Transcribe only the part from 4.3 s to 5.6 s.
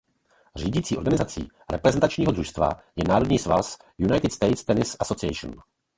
States Tennis Association.